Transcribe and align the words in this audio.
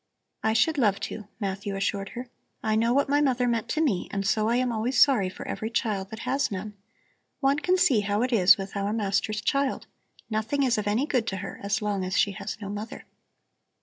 "I 0.41 0.53
should 0.53 0.79
love 0.79 0.99
to," 1.01 1.27
Matthew 1.39 1.75
assured 1.75 2.09
her. 2.15 2.27
"I 2.63 2.75
know 2.75 2.91
what 2.91 3.07
my 3.07 3.21
mother 3.21 3.47
meant 3.47 3.69
to 3.69 3.81
me 3.83 4.07
and 4.09 4.25
so 4.25 4.49
I 4.49 4.55
am 4.55 4.71
always 4.71 4.97
sorry 4.99 5.29
for 5.29 5.47
every 5.47 5.69
child 5.69 6.09
that 6.09 6.21
has 6.21 6.49
none. 6.49 6.73
One 7.39 7.59
can 7.59 7.77
see 7.77 7.99
how 7.99 8.23
it 8.23 8.33
is 8.33 8.57
with 8.57 8.75
our 8.75 8.93
master's 8.93 9.41
child; 9.41 9.85
nothing 10.27 10.63
is 10.63 10.79
of 10.79 10.87
any 10.87 11.05
good 11.05 11.27
to 11.27 11.35
her 11.37 11.59
as 11.61 11.83
long 11.83 12.03
as 12.03 12.17
she 12.17 12.31
has 12.31 12.57
no 12.59 12.67
mother." 12.67 13.05